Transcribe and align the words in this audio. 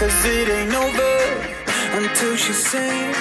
Cause 0.00 0.24
it 0.24 0.48
ain't 0.48 0.74
over 0.74 1.16
until 2.00 2.34
she 2.34 2.54
sings. 2.54 3.16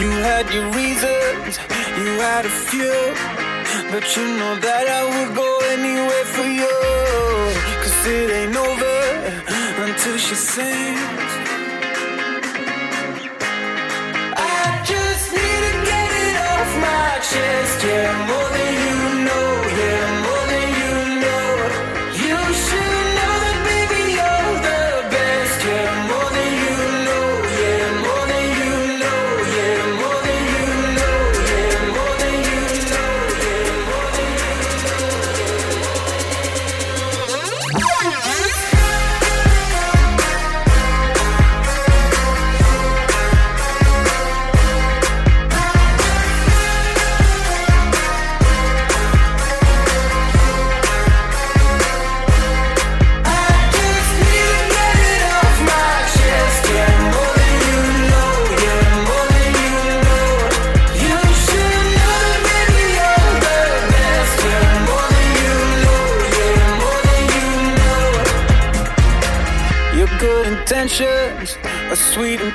You 0.00 0.10
had 0.28 0.46
your 0.54 0.70
reasons, 0.70 1.58
you 1.98 2.10
had 2.22 2.46
a 2.46 2.54
few. 2.70 3.42
But 3.90 4.04
you 4.16 4.24
know 4.38 4.54
that 4.66 4.86
I 4.98 5.02
would 5.12 5.34
go 5.34 5.50
anywhere 5.74 6.26
for 6.34 6.46
you. 6.60 6.78
Cause 7.82 8.06
it 8.06 8.30
ain't 8.38 8.56
over 8.56 8.98
until 9.84 10.16
she 10.16 10.34
sings. 10.34 11.32
I 14.32 14.80
just 14.92 15.24
need 15.36 15.60
to 15.68 15.74
get 15.90 16.08
it 16.26 16.36
off 16.54 16.70
my 16.88 17.08
chest. 17.30 17.78
Yeah, 17.84 18.10
more 18.30 18.48
than 18.56 18.72
you 18.84 18.96
know. 19.26 19.48
Yeah, 19.82 20.11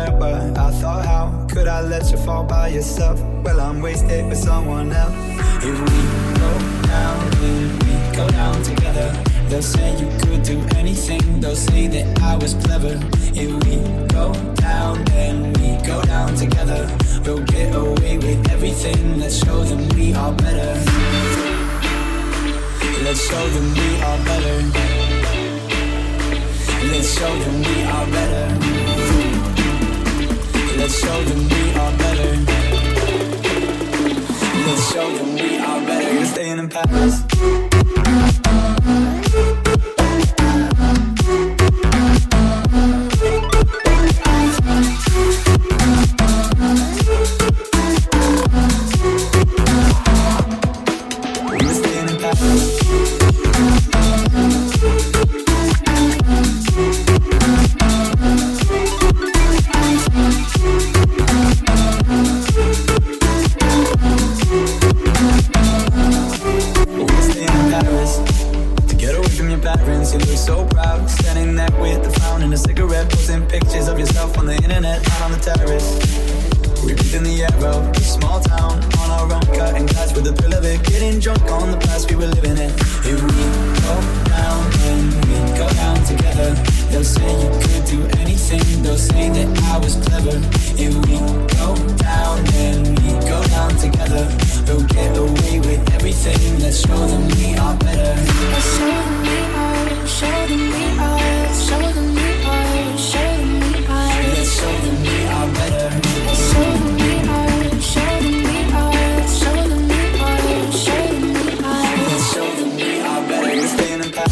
September. 0.00 0.52
I 0.58 0.70
thought, 0.70 1.04
how 1.04 1.46
could 1.50 1.68
I 1.68 1.80
let 1.82 2.10
you 2.10 2.18
fall 2.18 2.44
by 2.44 2.68
yourself? 2.68 3.20
Well, 3.44 3.60
I'm 3.60 3.80
wasted 3.82 4.26
with 4.28 4.38
someone 4.38 4.92
else. 4.92 5.14
If 5.62 5.76
we 5.88 6.00
go 6.40 6.52
down, 6.86 7.30
then 7.40 7.78
we 7.84 8.16
go 8.16 8.28
down 8.28 8.62
together. 8.62 9.08
They'll 9.48 9.62
say 9.62 9.90
you 10.00 10.08
could 10.22 10.42
do 10.42 10.58
anything, 10.76 11.40
they'll 11.40 11.56
say 11.56 11.86
that 11.88 12.22
I 12.22 12.36
was 12.36 12.54
clever. 12.54 12.98
If 13.34 13.50
we 13.64 13.76
go 14.08 14.32
down, 14.54 15.04
then 15.06 15.52
we 15.54 15.68
go 15.86 16.02
down 16.02 16.34
together. 16.34 16.88
We'll 17.24 17.44
get 17.44 17.74
away 17.74 18.16
with 18.18 18.50
everything, 18.50 19.18
let's 19.18 19.36
show 19.44 19.64
them 19.64 19.88
we 19.96 20.14
are 20.14 20.32
better. 20.32 20.72
Let's 23.04 23.28
show 23.28 23.46
them 23.54 23.66
we 23.74 23.88
are 24.08 24.18
better. 24.24 24.56
Let's 26.90 27.18
show 27.18 27.34
them 27.42 27.56
we 27.62 27.82
are 27.82 28.06
better. 28.06 28.69
Let's 30.90 31.02
show 31.02 31.22
them 31.22 31.48
we 31.48 31.72
are 31.74 31.92
better. 31.98 32.30
Let's 34.66 34.92
show 34.92 35.08
them 35.18 35.34
we 35.34 35.56
are 35.56 35.80
better. 35.86 36.14
You're 36.14 36.24
staying 36.24 36.58
in 36.58 36.68
Paris. 36.68 37.22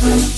Thank 0.00 0.32
you. 0.32 0.37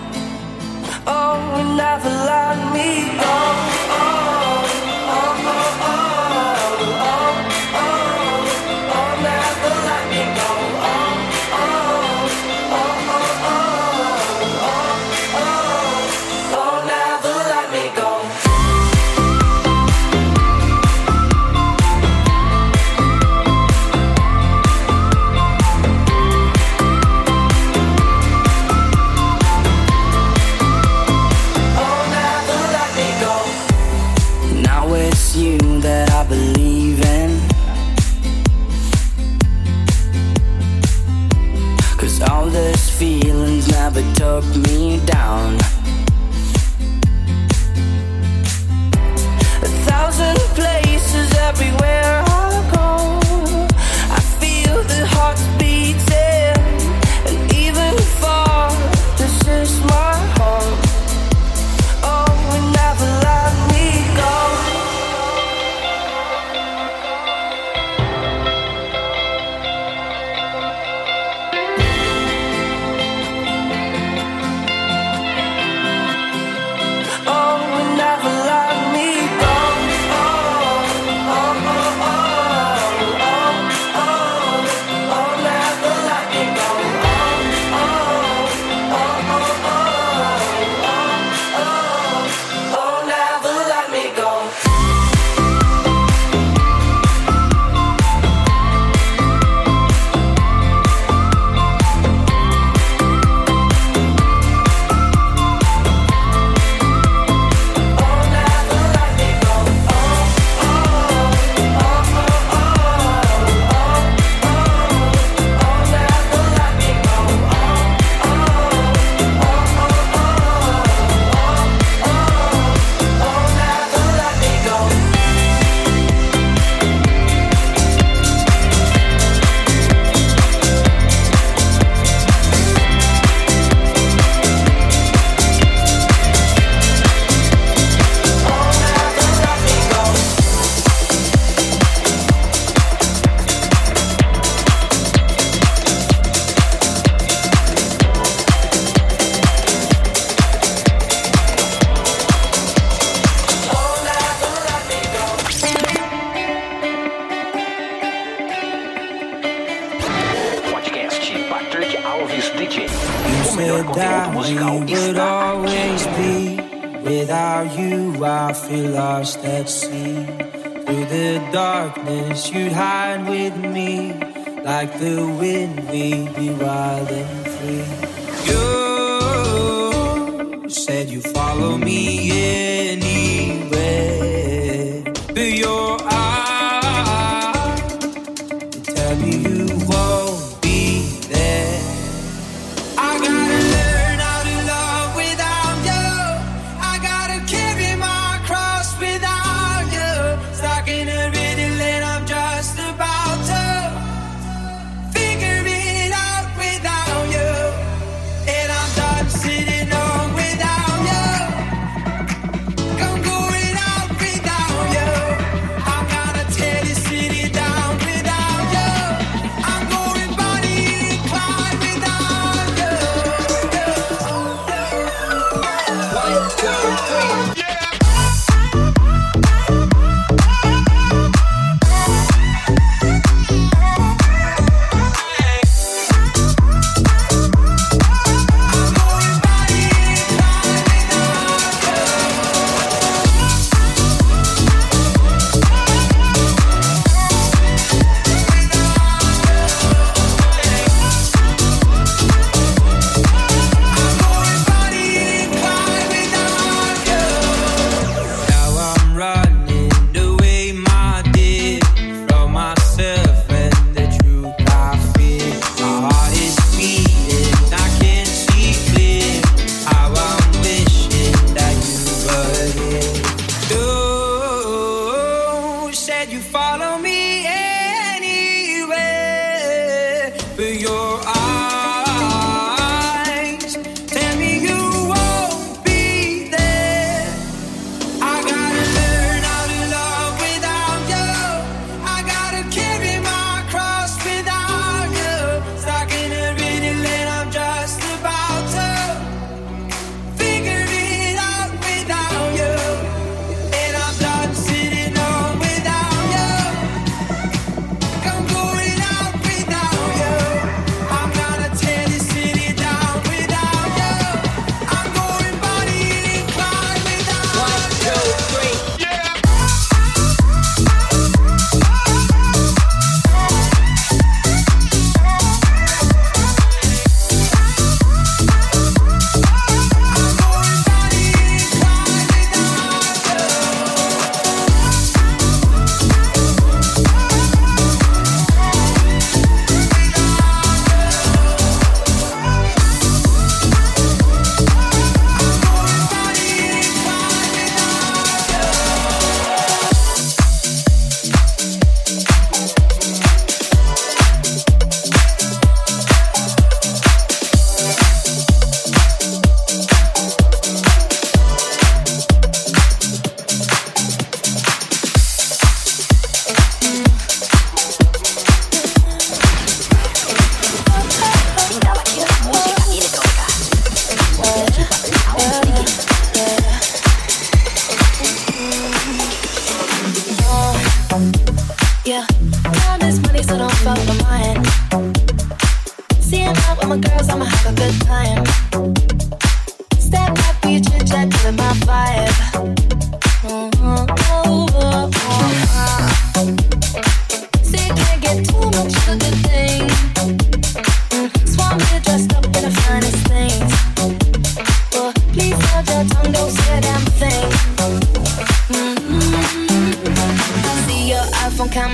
oh, 1.13 1.75
never 1.75 2.09
let 2.09 2.57
me 2.73 2.89
go. 3.19 3.35
Oh. 3.99 4.20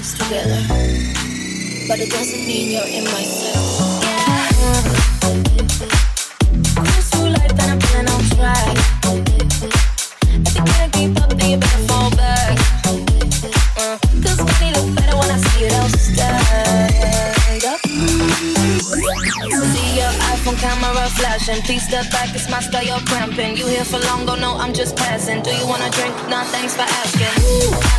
lives 0.00 0.14
together. 0.14 0.60
But 1.86 2.00
it 2.00 2.10
doesn't 2.10 2.46
mean 2.46 2.72
you're 2.72 2.88
in 2.88 3.04
my 3.04 3.22
cell. 3.22 4.00
Yeah. 4.02 4.30
Life 7.20 7.52
I'm 7.60 7.76
on 8.08 8.22
trying. 8.32 8.78
If 10.46 10.52
you 10.56 10.64
can't 10.64 10.92
keep 10.92 11.20
up, 11.20 11.30
then 11.36 11.50
you 11.50 11.58
better 11.58 11.82
fall 11.88 12.10
better 12.16 12.56
uh, 13.76 13.98
when 15.20 15.30
I 15.30 15.38
see 15.48 15.64
it. 15.66 15.72
Up. 15.74 15.90
See 19.72 19.90
your 20.00 20.12
iPhone 20.32 20.58
camera 20.58 21.08
flashing. 21.18 21.60
Please 21.62 21.84
step 21.86 22.10
back, 22.10 22.34
it's 22.34 22.48
my 22.48 22.60
style, 22.60 22.84
you're 22.84 23.00
cramping. 23.00 23.56
You 23.56 23.66
here 23.66 23.84
for 23.84 23.98
long, 23.98 24.28
oh 24.30 24.36
no, 24.36 24.56
I'm 24.56 24.72
just 24.72 24.96
passing. 24.96 25.42
Do 25.42 25.50
you 25.50 25.66
wanna 25.66 25.90
drink? 25.90 26.14
Nah, 26.30 26.44
thanks 26.44 26.74
for 26.74 26.86
asking. 26.88 27.44
Ooh. 27.44 27.89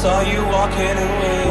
saw 0.00 0.22
you 0.22 0.40
walking 0.56 0.96
away, 1.08 1.44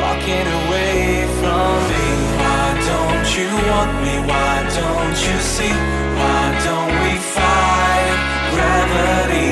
walking 0.00 0.46
away 0.60 1.28
from 1.38 1.76
me. 1.90 2.06
Why 2.40 2.66
don't 2.88 3.28
you 3.36 3.50
want 3.68 3.92
me? 4.04 4.14
Why 4.30 4.54
don't 4.78 5.18
you 5.26 5.36
see? 5.54 5.76
Why 6.20 6.44
don't 6.64 6.94
we 7.04 7.12
fight 7.36 8.16
gravity? 8.52 9.50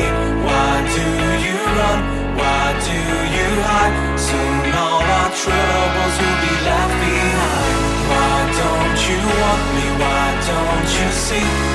Why 0.49 0.73
do 0.97 1.09
you 1.47 1.59
run? 1.79 2.01
Why 2.41 2.65
do 2.89 2.99
you 3.37 3.49
hide? 3.69 3.97
Soon 4.29 4.73
all 4.85 5.05
our 5.19 5.31
troubles 5.43 6.15
will 6.21 6.39
be 6.47 6.55
left 6.69 6.97
behind. 7.05 7.77
Why 8.13 8.37
don't 8.63 9.01
you 9.09 9.21
want 9.43 9.65
me? 9.77 9.87
Why 10.01 10.27
don't 10.49 10.89
you 10.97 11.09
see? 11.27 11.72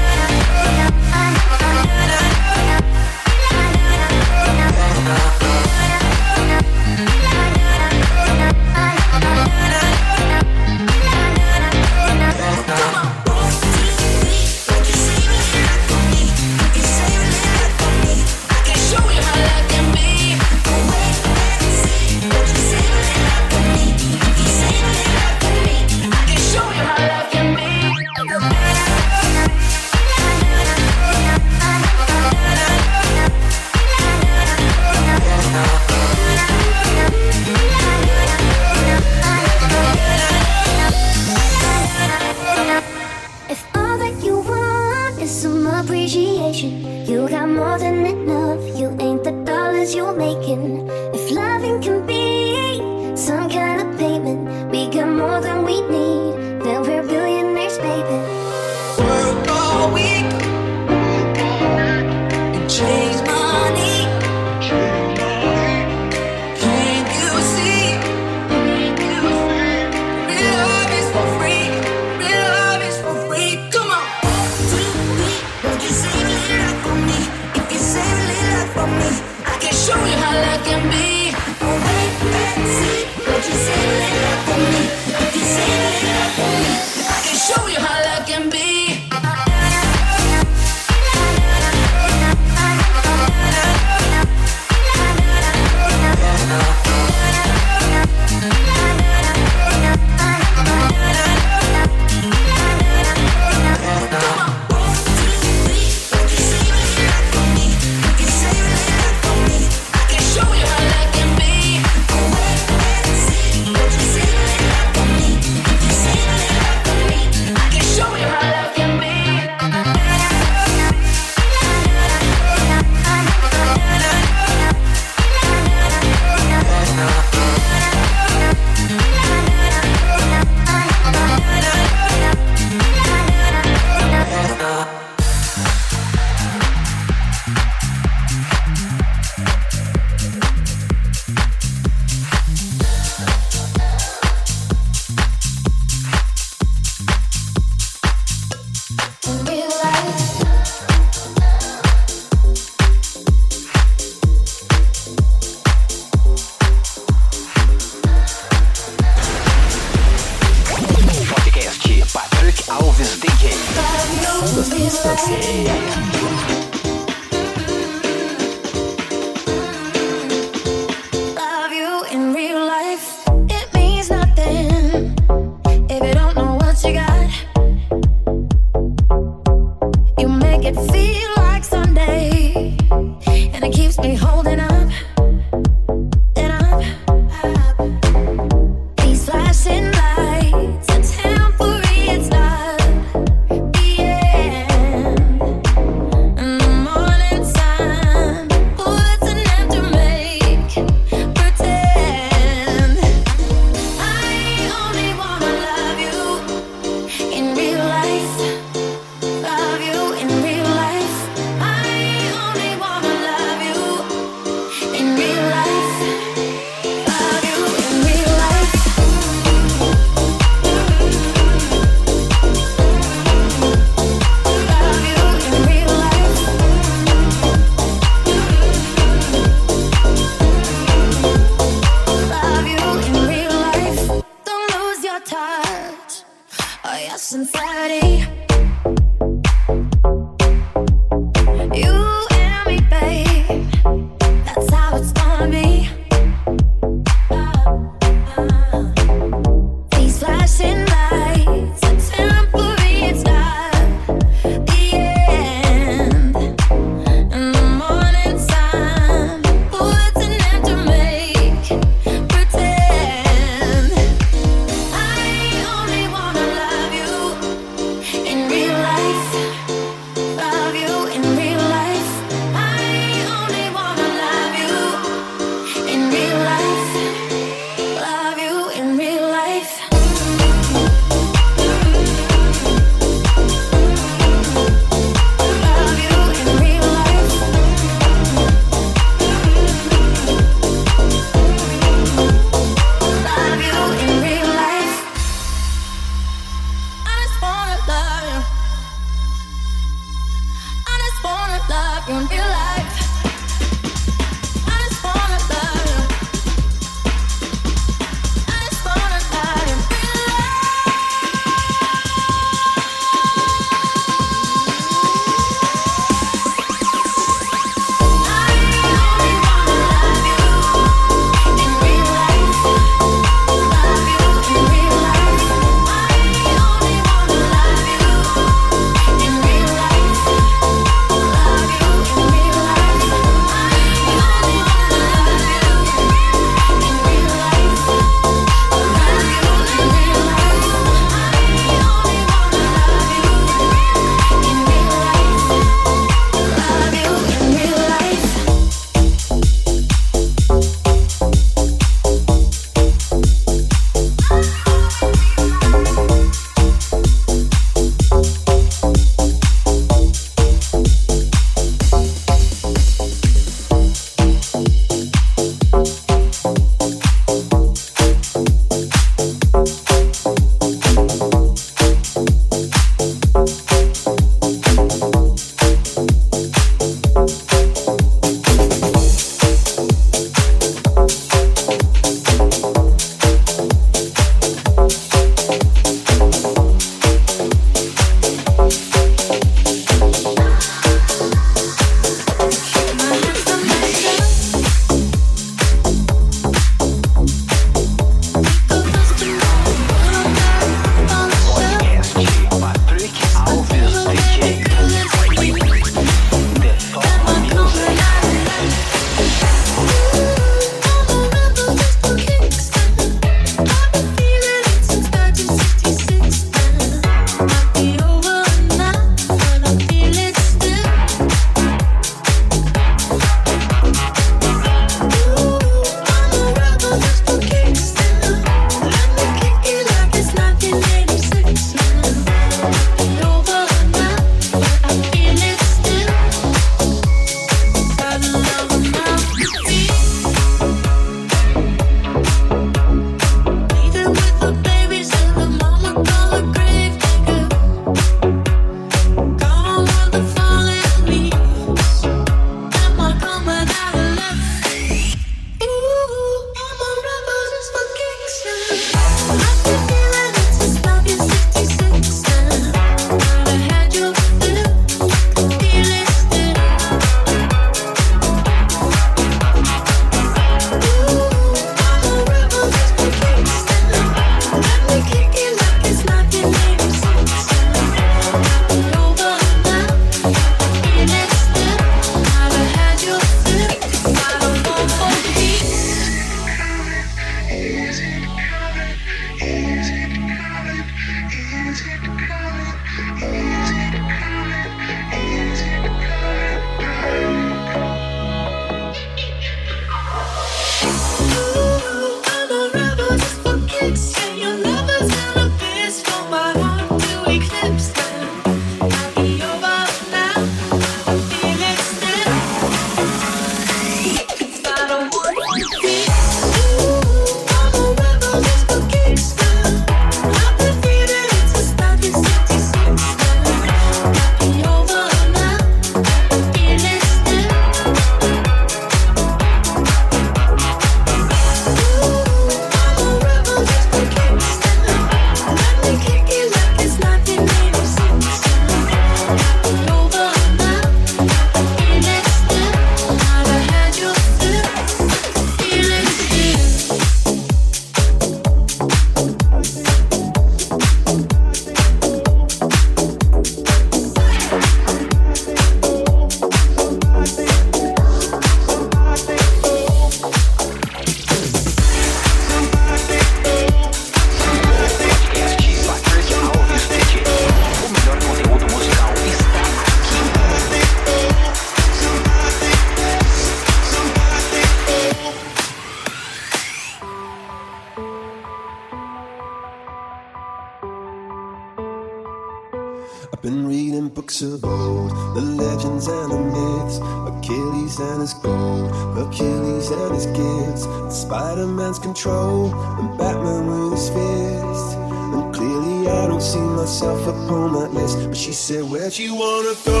in 584.02 584.08
books 584.08 584.42
of 584.42 584.64
old, 584.64 585.10
the 585.36 585.40
legends 585.40 586.06
and 586.08 586.32
the 586.32 586.38
myths, 586.54 586.98
Achilles 587.30 587.98
and 587.98 588.20
his 588.20 588.34
gold, 588.34 588.90
Hercules 589.16 589.90
and 589.90 590.14
his 590.14 590.26
gifts, 590.26 590.84
Spider 591.16 591.66
Man's 591.66 591.98
control, 591.98 592.72
and 592.98 593.18
Batman 593.18 593.66
with 593.66 593.92
his 593.92 594.08
fist. 594.08 594.96
And 595.34 595.54
clearly, 595.54 596.08
I 596.08 596.26
don't 596.26 596.42
see 596.42 596.66
myself 596.80 597.20
upon 597.26 597.74
that 597.74 597.92
list. 597.92 598.18
But 598.28 598.36
she 598.36 598.52
said, 598.52 598.82
Where'd 598.84 599.16
you 599.16 599.34
wanna 599.34 599.74
go? 599.84 600.00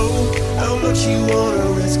How 0.58 0.76
much 0.76 1.06
you 1.06 1.18
wanna 1.34 1.66
risk? 1.80 2.00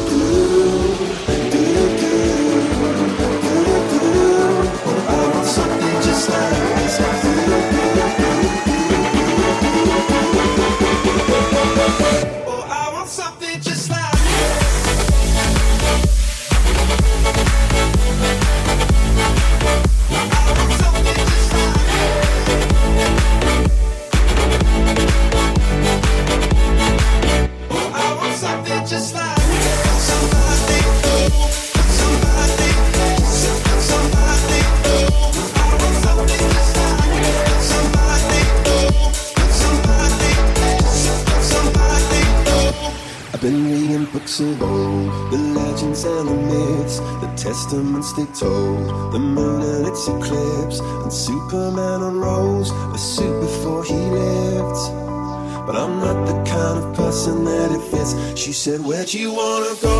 said, 58.61 58.79
Where'd 58.79 59.11
you 59.11 59.33
wanna 59.33 59.73
go? 59.81 59.97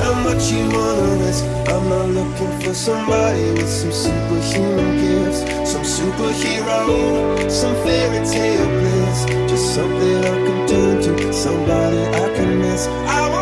How 0.00 0.14
much 0.22 0.52
you 0.52 0.62
wanna 0.70 1.24
risk? 1.24 1.42
I'm 1.66 1.88
not 1.88 2.08
looking 2.10 2.60
for 2.60 2.72
somebody 2.72 3.50
with 3.50 3.68
some 3.68 3.90
superhuman 3.90 4.94
gifts, 5.02 5.40
some 5.68 5.82
superhero, 5.82 7.50
some 7.50 7.74
fairy 7.82 8.24
tale 8.24 8.68
bliss. 8.78 9.24
Just 9.50 9.74
something 9.74 10.18
I 10.18 10.36
can 10.46 10.68
turn 10.68 11.02
to, 11.02 11.32
somebody 11.32 11.98
I 11.98 12.32
can 12.36 12.60
miss. 12.60 12.86
I 12.86 13.35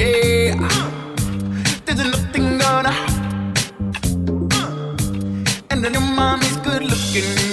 yeah. 0.00 0.68
There's 1.84 1.98
nothing. 6.88 7.49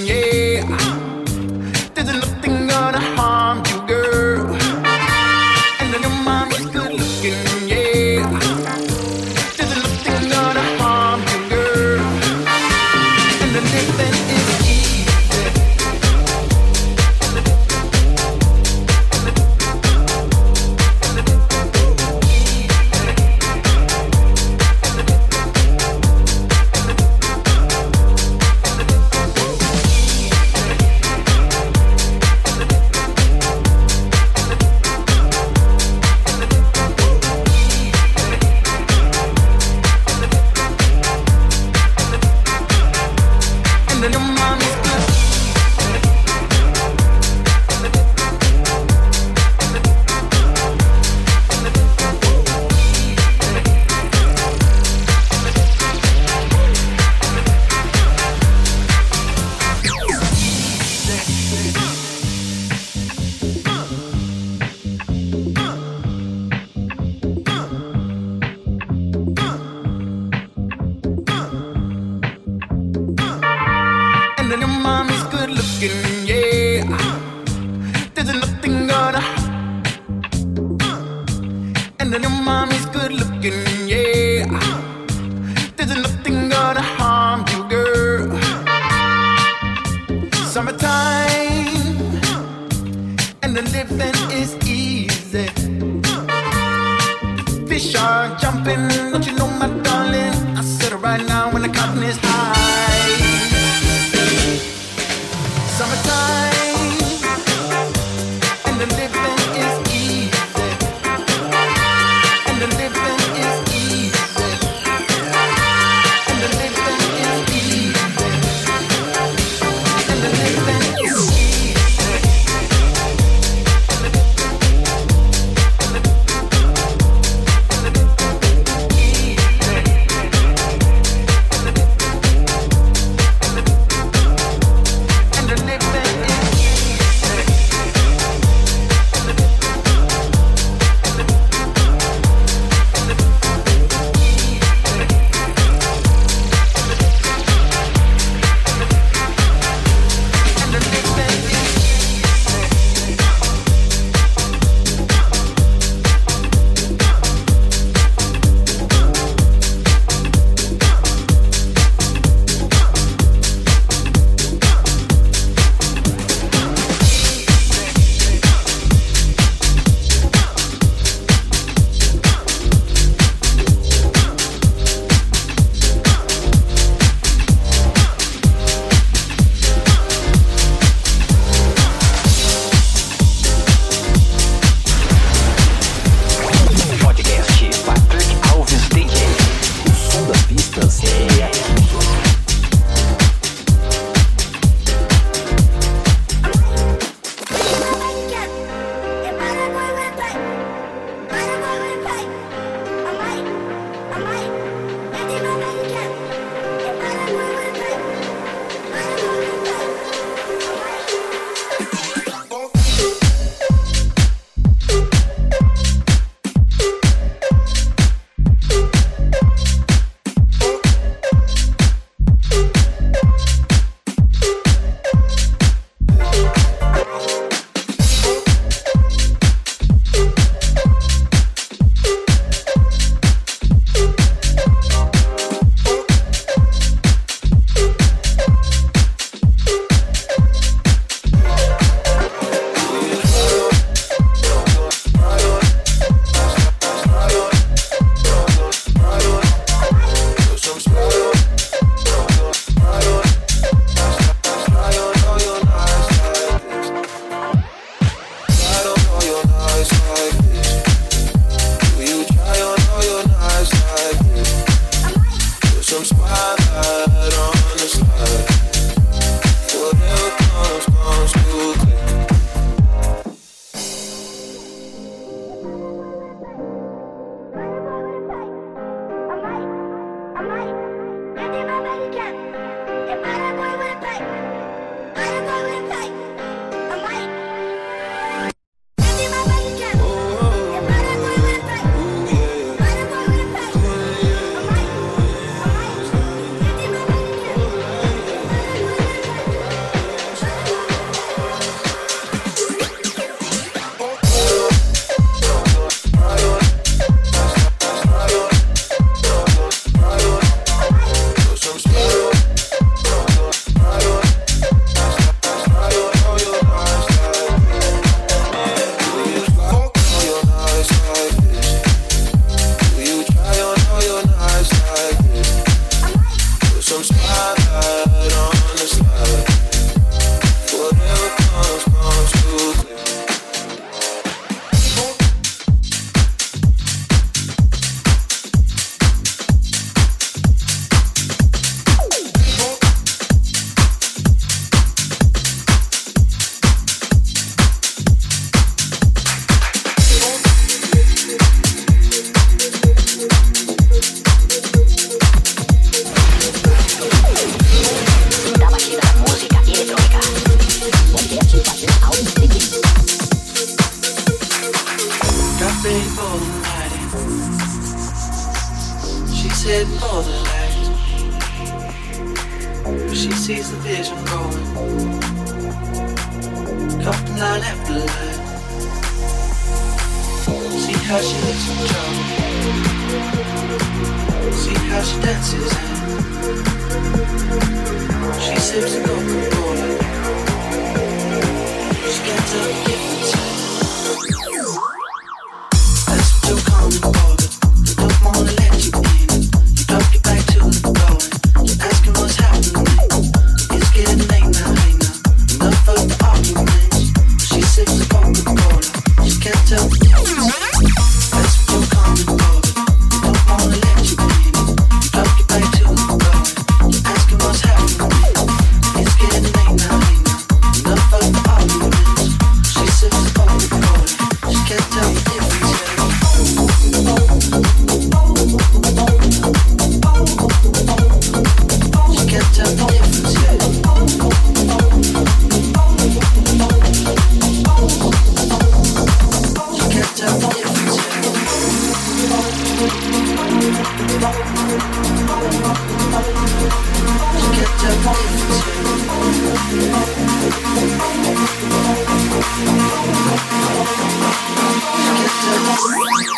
If 444.30 444.34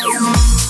you 0.04 0.69